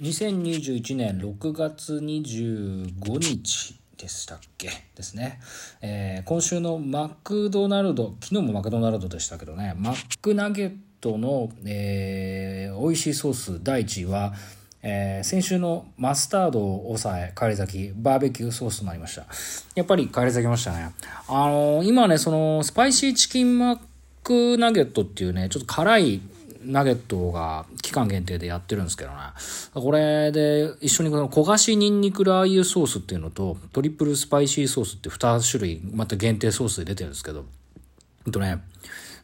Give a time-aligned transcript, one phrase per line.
[0.00, 4.70] 2021年6月25日でしたっけ？
[4.94, 5.40] ですね、
[5.82, 14.32] えー、今週のマクドナルド昨日もマクドナルドでしたけどねマックナゲットの、えー、美味しいソース第1位は
[14.82, 19.26] えー、先週のマスタードを抑え、帰り咲き、バーベキューソースとなりました。
[19.74, 20.90] やっぱり帰り咲きましたね。
[21.28, 23.78] あのー、今ね、その、スパイシーチキンマッ
[24.24, 26.22] クナゲットっていうね、ちょっと辛い
[26.62, 29.16] ナゲットが期間限定でやってるんですけどね。
[29.74, 37.44] これで一緒にこの焦がしニンニクラー油ソースっていうのとトリプルスパイシーソースって2種類また限定ソースで出てるんですけど、
[38.26, 38.62] えっとね、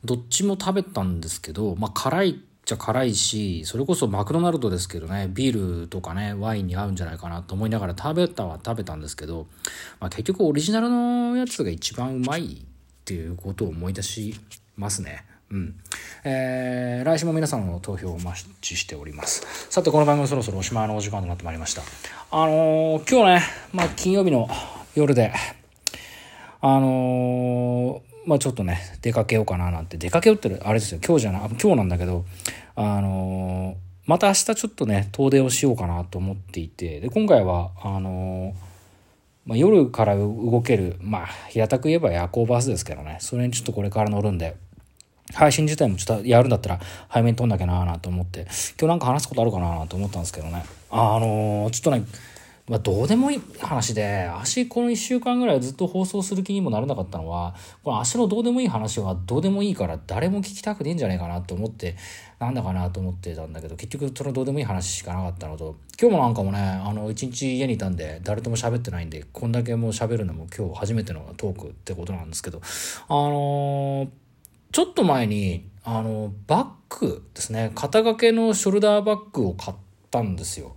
[0.05, 9.47] どっちも食べたんですけど、まあ辛いっちゃ辛いし、それこそマクドナルドですけどね、ビールとかね、ワインに合うんじゃないかなと思いながら食べたは食べたんですけど、
[10.01, 12.59] まあ結局オリジナルのやつが一番うまいっ
[13.05, 14.35] ていうことを思い出し
[14.77, 15.25] ますね。
[15.51, 15.81] うん。
[16.25, 19.69] えー、来週も皆さんの投票をお待ちしております。
[19.71, 21.83] さて、この番組そろそろおしまいのお時間となってまいりました。
[22.31, 24.49] あのー、今日ね、まあ、金曜日の
[24.95, 25.33] 夜で、
[26.61, 32.25] あのー、まあちょっとね、出かけようかななんて、出かけようってあれですよ、今日じゃない、今日なんだけど、
[32.75, 38.55] あの、また明日ちょっとね、遠出をしようかなと思っていて、で、今回は、あの
[39.45, 44.57] まあ、夜から動ける、まあ、平たく言えば夜行バスですけどね、それにちょっとこれから乗るんで、
[45.35, 50.65] 配信自体もちょっとやるんだったら早めに撮んなきゃなーなと思って、今日なんか話すことあるかなと思ったんですけどね。
[50.91, 52.05] あのー、ちょっとね、
[52.69, 57.55] まあ、どうでもいい話で、足この1週間ぐらいずっと放送する気にもならなかったのは、
[57.85, 61.97] この足のどうでもいい話はどうでもいいから誰も聞きたくねえんじゃないかなと思って、
[62.41, 72.61] なんだかなと思ってたんだけど、結局そのどうでもいい話しかなかったのと、今日もなんかもね、あの、一日家にいたんで、誰とも喋ってないんで、こんだけもう喋るのも今日初めてのトークってことなんですけど、
[73.09, 74.09] あのー
[74.73, 79.77] ちょっと前に、あの、バッグですね、肩掛けのショルダーバッグを買っ
[80.11, 80.75] たんですよ。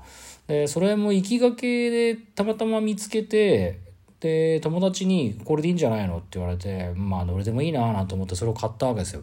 [0.47, 3.79] で、それも行きがけでたまたま見つけて、
[4.19, 9.21] で、友達にこれでいいんじゃないのって言われて、まあ、どれでもいいなぁなと思ってそれを買ったわけですよ。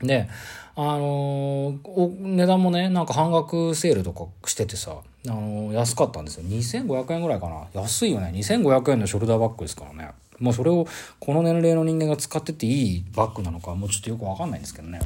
[0.00, 0.28] で、
[0.76, 6.44] あのー、値段もね、なんか半額セールとかしててさ、あのー、安かったんですよ。
[6.44, 7.66] 2500円ぐらいかな。
[7.74, 8.32] 安いよね。
[8.34, 10.10] 2500円のショルダーバッグですからね。
[10.38, 10.86] まあそれを
[11.20, 15.00] この年齢の人間が使ってていいバッグなのかもうちょっとよくわかんないんですけどね。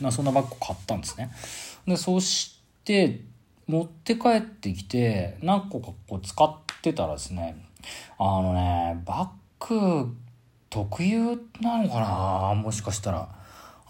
[0.00, 1.30] まあそんなバッグ買ったんですね。
[1.86, 3.20] で、そして
[3.66, 7.64] 持って帰ってきて何個かこう使ってたらですね、
[8.18, 10.16] あのね、バッグ
[10.68, 12.54] 特有なのかな？
[12.54, 13.36] もしかしたら。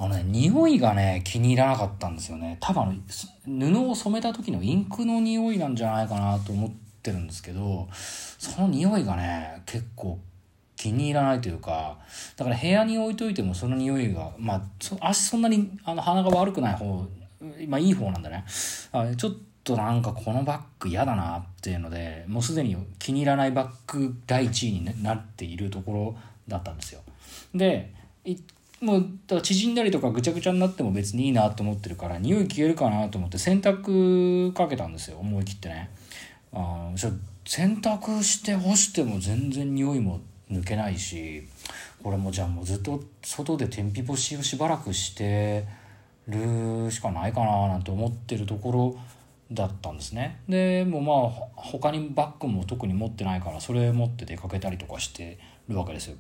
[0.02, 2.56] あのね、匂いがね、気に入らなかったんですよね。
[2.58, 3.04] 多分
[3.44, 6.70] 布を染めた時のインクの匂いなんじゃないかなと思っ
[7.02, 10.18] てるんですけど、その匂いがね、結構
[10.80, 11.98] 気に入らないというか、
[12.36, 14.62] だから部屋に置いといてもその匂いが、まあ、
[15.00, 17.06] 足そんなにあの鼻が悪くない方、
[17.68, 18.46] まあいい方なんだね。
[18.92, 19.32] あちょっ
[19.62, 26.16] となんかこのバッグ嫌だなっていうので、もうすでに気に入らないバッグ第一位になっているところ
[26.48, 27.02] だったんですよ。
[27.54, 27.92] で、
[28.80, 35.90] もうだ縮んだりとかぐちゃぐちゃになっても別にいいなと思ってるから匂い消えるかなと思って洗濯かけたんですよ思い切ってね
[36.54, 41.46] あ洗濯して干しても全然匂いも抜けないし
[42.02, 45.64] これもじゃあもうずっと外で天日干しをしばらくして
[46.28, 48.98] るしかないかななんて思ってるところ
[49.52, 50.40] だったんですね。
[50.48, 55.38] でもまあ他にバッグも特に持ってないからそれ持って出かけたりとかして
[55.68, 56.16] るわけですよ。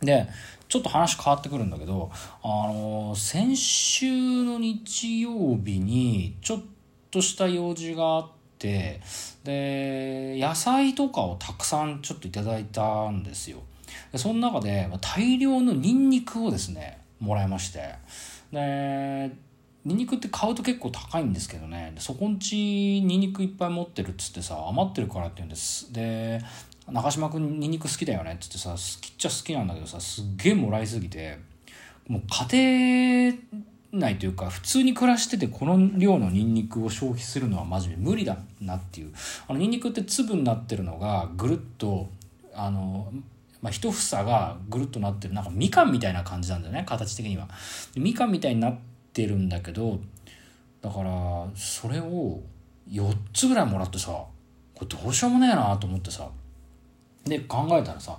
[0.00, 0.26] で
[0.68, 2.10] ちょっと話変わってくるんだけど
[2.42, 6.62] あの先週の日曜日にちょっ
[7.10, 9.00] とした用事があってて
[9.42, 13.62] で野菜とかをたくさんちょっといただいたんですよ。
[14.12, 17.94] でその中で大量のニンニクをですねもらいまして。
[18.52, 19.30] で
[19.82, 21.94] ニンニクって買うと結構高いんですけどね。
[21.98, 25.92] そこんちニンニクいっぱい持ってるっつってさ余ってるからって言うんです。
[25.92, 26.40] で
[26.86, 31.38] 中島君ニンニク好きだよねっつってさ好きっちゃ好きなんだけどさすっげえもらいすぎて
[32.08, 32.22] もう
[32.52, 33.60] 家庭
[33.92, 39.12] 内というか普通に暮らしててこの量のニンニクを消費するのはマジで無理だなっていう。
[39.48, 42.08] あのニンニクって粒になってるのがぐるっと
[42.54, 43.12] あの
[43.62, 47.48] まあ、一房がぐるっとなってるなんかみかんみたいな感じなんだよね形的には。
[47.94, 48.78] みかんみたいになっ
[49.12, 50.00] てるんだけど
[50.80, 52.40] だからそれを
[52.90, 54.30] 4つぐらいもらってさこ
[54.80, 56.28] れどうしようもねえなと思ってさ。
[57.24, 58.18] で考えたらさ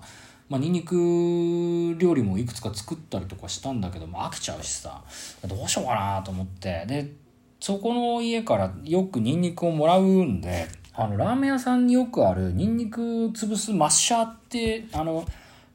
[0.52, 5.02] まあ、ニンニク料理もいくつか作ったりとかしたんだけども飽きちゃうしさ。
[5.48, 6.84] どうしようかなと思って。
[6.90, 7.14] で
[7.62, 13.00] そこの家からよくニンニクをもらうんであのラーメン屋さんによくあるニンニク
[13.30, 15.26] 潰すマッシャーってあの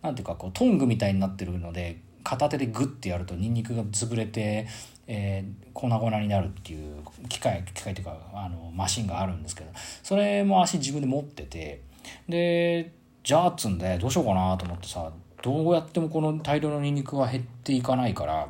[0.02, 4.67] なんていうかこうトングみたいになってるので片手でグッてやるとニンニクが潰れて
[5.08, 6.96] えー、粉々になるっていう
[7.29, 9.70] 機械機械というかあのマシンがあるんですけど
[10.02, 11.81] それも足自分で持ってて。
[12.29, 12.93] で
[13.26, 15.11] じゃあっつんでどうしようかなと思ってさ
[15.43, 18.49] どうやってもこの大量のニンニクは減っていかないから。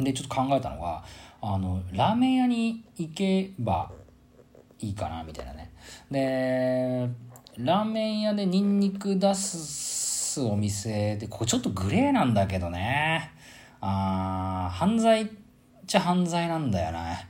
[0.00, 1.04] でちょっと考えたのが
[1.40, 3.92] あのラーメン屋に行けば
[4.80, 5.70] いいかなみたいなね。
[6.10, 7.08] で
[7.56, 13.30] ラーメン屋でニンニク出すお店でここちょっとグレーなんだけどね。
[13.80, 15.28] あ犯罪っ
[15.86, 17.28] ちゃ犯罪なんだよね。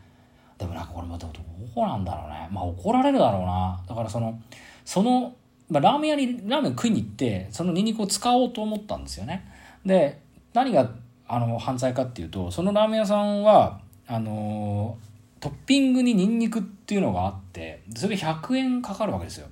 [0.57, 1.41] でもなんかこれまたど
[1.77, 2.49] うなんだろうね。
[2.51, 3.85] まあ怒られるだろうな。
[3.87, 4.41] だからその
[4.89, 5.35] その、
[5.71, 9.47] まあ、ラーメン屋にラーメン食いに行ってそのニンニクを使おうと思ったんですよね。
[9.85, 10.21] で
[10.55, 10.91] 何が
[11.27, 14.97] あの犯罪かっていうとそのラーメン屋さんはあの
[15.41, 19.47] トッピングにニンニクっていうのがあってそれ100円かかるわけですよ。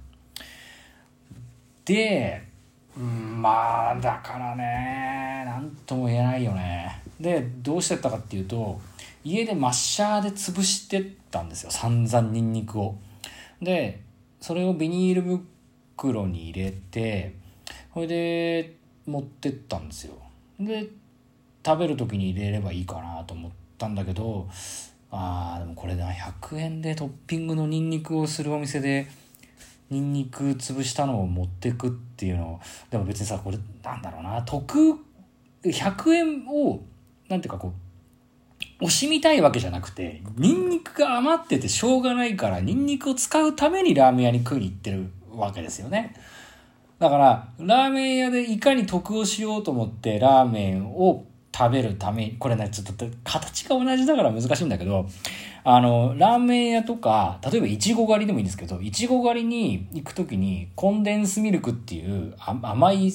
[1.85, 2.43] で
[2.99, 7.03] まあだからね何とも言えないよね。
[7.21, 8.81] でどうしてったかっていうと
[9.23, 11.71] 家でマッシャーで潰してったんですよ。
[11.71, 12.97] 散々ニンニクを。
[13.61, 14.01] で
[14.41, 15.41] それをビニール
[15.97, 17.35] 袋に入れて
[17.95, 18.77] それで
[19.07, 20.15] 持ってったんですよ。
[20.61, 20.89] で
[21.65, 24.49] 食べる時に入れればいいかなと思ったんだけど
[25.11, 29.09] あーでもこれな100円でトッピングのニンニクをするお店で
[29.91, 32.61] ニンニク潰したのを持ってくっていうのを
[32.91, 34.99] でも別にさこれなんだろうな得
[35.65, 36.81] 100円を
[37.29, 37.73] なんていうかこ
[38.81, 46.15] う惜しみたいわけじゃなくてニンニクが余っててしょうがないからニンニクを使うためにラーメン屋に食いに行ってるわけですよね。
[46.99, 55.07] だからラーメン屋でいかに得をしようと思ってラーメンを食べるためにこれねちょっと形が同じだから難しいんだけど
[55.65, 63.11] あのラーメン屋とか例えばいちご狩りでもいいんですけどいちご狩りに行く時にコンデンスミルクっていう甘い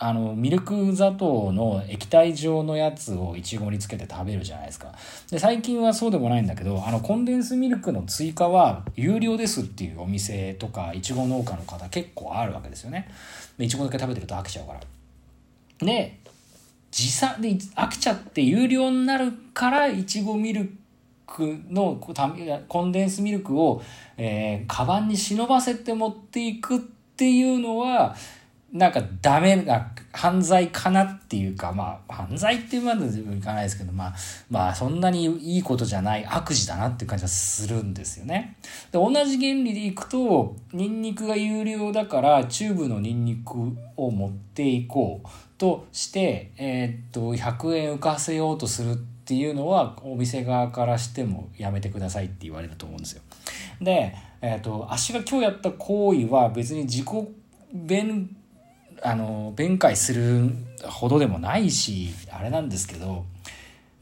[0.00, 4.94] あのミルク砂糖の液体状のやつをいちごにつけて食べるじゃないですか。
[5.30, 13.08] で最近はそうでもないんだけどあのコンデンスミルクの追加は有料ですっていうお店とかいちご農家の方結構あるわけですよね。
[13.58, 14.80] いちごだけ食べてると飽きちゃうから。
[15.78, 16.20] で
[16.90, 20.72] 時差で飽きちゃって有料になるからいちごミル
[21.26, 21.96] クの
[22.68, 23.82] コンデンスミルクを、
[24.16, 28.16] えー、カバンに忍ばせて持っていくっていうのは
[28.72, 34.14] なんかダメな犯罪かなっていうかまあ犯罪っていうまでいかないですけどまあ
[34.50, 38.56] まあそんなにいいことじゃない悪事だなっていう感じはするんですよね。
[38.92, 43.52] で同じ原理でいくとニンニクが有料だからチューブのニンニク
[43.96, 53.22] を持っていこうとして、えー、っと100円浮かせようとするっていうのはお店側からしてもやめてくださいって言われると思うんですよ。
[53.80, 57.06] で、えー、っと足が今日やった行為は別に自己
[57.72, 58.34] 弁
[59.02, 60.50] あの弁解する
[60.84, 63.24] ほどでもないしあれなんですけど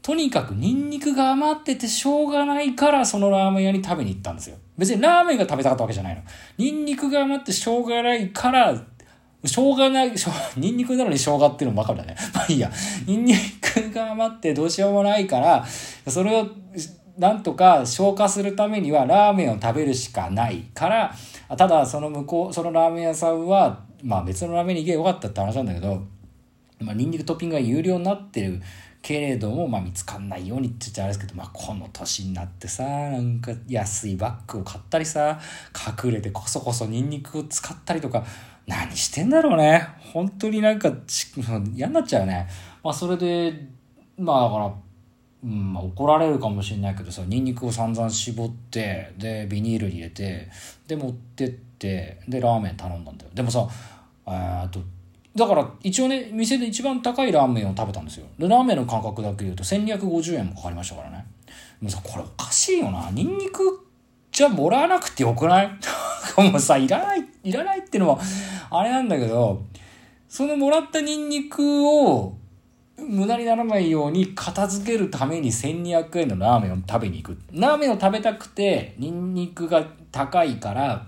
[0.01, 4.57] とにかくニンニクが余っててしょうがないからそのラーメン屋に食べに行ったんですよ。
[4.77, 6.21] 別にラーメンが食べたかったわけじゃないの。
[6.57, 8.73] ニンニクが余ってしょうがないから
[9.43, 12.15] しょうがない、しょニンニクなのに生姜っていうのもわかるだね。
[12.33, 12.71] まあいいや。
[13.05, 15.65] ニンニクが余ってどうしようもないから、
[16.07, 16.47] それを
[17.17, 21.13] なんとか消化するためにはラーメンを食べるしかないから、
[21.55, 26.03] ただその向こう、そのラーメン屋さんは、まあ別のラーメンに行けばよかったって話なんだけど、
[26.79, 28.61] まあニンニクトッピングが有料になってる
[29.01, 35.39] けれども、まあ見つかんないようにって言っちゃあれですけど、まあこの年になってさ、なんか安いバッグを買ったりさ、
[36.05, 38.25] 隠れてこそこそニンニクを使ったりとか、
[38.65, 39.87] 何してんだろうね。
[40.13, 40.91] 本当になんか
[41.73, 42.47] 嫌になっちゃうね。
[42.83, 43.67] まあそれで、
[44.17, 44.73] まあだから、
[45.43, 50.49] うんまあ、怒られるかもしれないけどさ、ニンニクを散々絞って、で、ビニールに入れて、
[50.87, 53.31] で、持ってって、で、ラーメン頼んだんだよ。
[53.33, 53.67] でもさ、
[54.27, 54.79] えと、
[55.35, 58.25] だから一応ね、店で一番高いラーメンを食べたんですよ。
[58.37, 61.25] で、ラーメンの価格だけ言うと1250円もかかりましたからね。
[61.81, 63.09] もうさ、これおかしいよな。
[63.11, 63.87] ニンニク
[64.31, 65.69] じゃもらわなくてよくない？
[66.51, 68.19] もうさ、いらない、いらないってのは、
[68.69, 69.63] あれなんだけど、
[70.27, 72.35] そのもらったニンニクを
[72.97, 77.39] 無駄にならないように片付けるために1200円のラーメンを食べに行く。
[77.53, 81.05] ラーメンを食べたくて、ニンニクが高いから、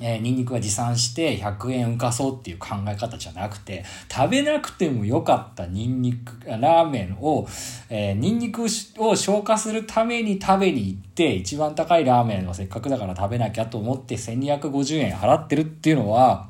[0.00, 7.46] えー、ニンニクは持参して100円浮かそうっていう考え方じゃなくて、食べなくてもよかったニンニク、ラーメンを、
[7.90, 8.68] えー、ニンニクを
[9.16, 16.48] 消化するために食べに行って、一番高いラーメンをせっかくだから食べなきゃと思って1250円払ってるっていうのは、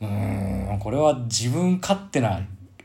[0.00, 2.40] うーん、これは自分勝手な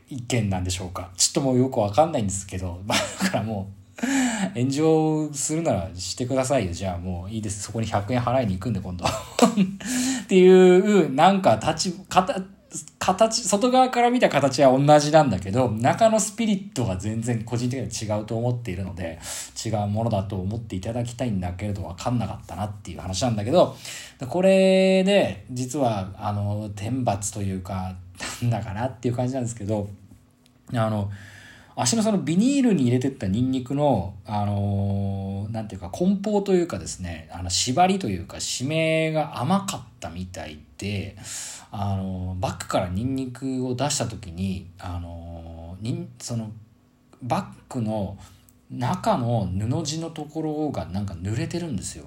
[0.08, 1.10] 意見なんでしょうか。
[1.16, 3.68] ちょっともうよくわかんないんですけど、ま だからも
[4.02, 4.06] う、
[4.54, 6.72] 炎上するならしてくださいよ。
[6.72, 7.62] じゃあもういいです。
[7.62, 9.04] そこに100円払いに行くんで今度。
[9.06, 11.96] っていう、なんか立ち、
[12.98, 19.18] 形、外側から見た形は同じなんだけど、中のスピリットが全然個人的には違うと思っているので、
[19.64, 23.76] 違うものだと思っていただきたいんだけれど、わかんなかったなっていう話なんだけど、
[24.28, 27.94] これで、実は、あの、天罰というか、
[28.42, 29.88] なんだかなっていう感じなんですけど、
[30.72, 31.10] あの、
[31.78, 41.16] 足のそのビニールに入れてったニンニクの、あのー、なんていうか、梱包というかですね、あの、縛りというか、締めが甘かったみたいで、
[41.70, 46.50] あのー、バッグからニンニクを出した時に、あのー、にその、
[47.22, 48.16] バッグの
[48.70, 52.06] 中の布地のところがなんか濡れてるんですよ。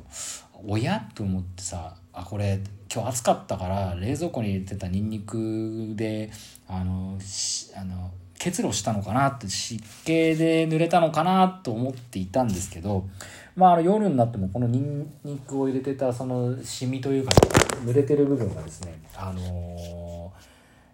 [0.67, 1.07] おや？
[1.15, 2.59] と思ってさ、あ、これ、
[2.93, 6.31] 今日暑かったから冷蔵庫に入れてたニンニクで、
[6.67, 7.17] あの、
[7.77, 13.07] あの、結露したのかなって湿気で濡れたのかなと思っていたんですけど、
[13.57, 17.33] まあ、あの夜になってもこのニンニクを入れてたそのシミというか
[17.83, 20.41] 濡れてる部分がですねあのー、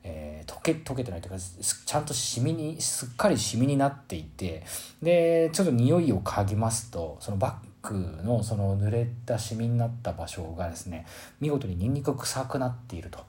[0.03, 4.63] えー、溶け溶けてないというかちゃんとシミにすっかりシミになっていて
[5.03, 11.05] でちょっと匂いを嗅ぎますとそのバッグのその濡れたシミになった場所がですね
[11.39, 13.23] 見事にニンニク臭くなっていると。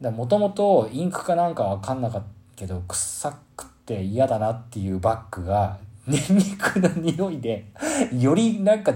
[0.00, 7.64] もともとインクかなんか分かんなかったけど臭くて嫌だなっていうバッグがニンニクの匂いで
[8.12, 8.92] よりなんか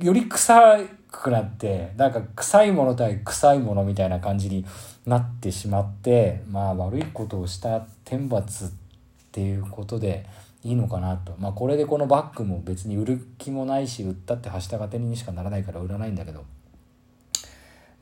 [0.00, 0.78] より臭
[1.10, 4.64] くなってなんか臭いもの対臭いものみたいな感じに
[5.06, 8.68] なってしまってまあ悪いことをした天罰っ
[9.32, 10.24] ていうことで
[10.62, 11.34] いいのかなと。
[11.38, 16.44] まあこれでこのバッグも別に売る気もないし売ったってはしたが手にしかならないから売らないんだけど。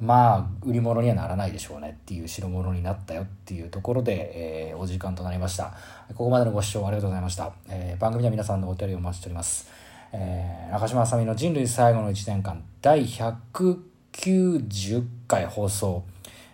[0.01, 5.75] まあ売り物にはならないでしょうねっていう代物になったよっていうところで、えー、お時間となりました。
[6.09, 9.71] ここまでのご視聴ありがとうございました、えー、番組では皆さんのお便りをお待ちしております、
[10.13, 16.05] えー、中島あさみの人類最後の1年間第190回放送、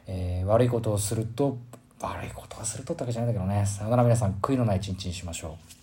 [0.06, 1.58] えー、悪いことをすると
[2.00, 3.66] 悪いことをするとってわけじゃないんだけどね。
[3.66, 5.79] さよなら皆さん悔いのない一日にしましょう。